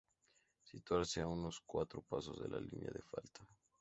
Situarse 0.63 1.21
a 1.21 1.27
unos 1.27 1.61
cuatro 1.63 2.01
pasos 2.01 2.39
de 2.41 2.49
la 2.49 2.59
línea 2.59 2.89
de 2.91 3.03
falta. 3.03 3.47